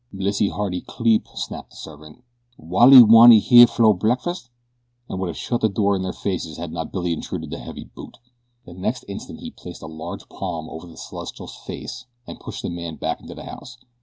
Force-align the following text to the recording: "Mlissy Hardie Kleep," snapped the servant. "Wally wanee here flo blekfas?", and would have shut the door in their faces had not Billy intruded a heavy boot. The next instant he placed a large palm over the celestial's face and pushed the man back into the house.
"Mlissy 0.11 0.49
Hardie 0.49 0.81
Kleep," 0.83 1.27
snapped 1.35 1.69
the 1.69 1.75
servant. 1.75 2.23
"Wally 2.57 3.03
wanee 3.03 3.39
here 3.39 3.67
flo 3.67 3.93
blekfas?", 3.93 4.49
and 5.07 5.19
would 5.19 5.27
have 5.27 5.37
shut 5.37 5.61
the 5.61 5.69
door 5.69 5.95
in 5.95 6.01
their 6.01 6.11
faces 6.11 6.57
had 6.57 6.71
not 6.71 6.91
Billy 6.91 7.13
intruded 7.13 7.53
a 7.53 7.59
heavy 7.59 7.83
boot. 7.83 8.17
The 8.65 8.73
next 8.73 9.05
instant 9.07 9.41
he 9.41 9.51
placed 9.51 9.83
a 9.83 9.85
large 9.85 10.27
palm 10.27 10.67
over 10.71 10.87
the 10.87 10.97
celestial's 10.97 11.55
face 11.55 12.07
and 12.25 12.39
pushed 12.39 12.63
the 12.63 12.69
man 12.71 12.95
back 12.95 13.21
into 13.21 13.35
the 13.35 13.45
house. 13.45 13.77